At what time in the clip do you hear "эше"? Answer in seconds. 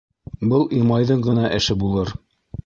1.59-1.77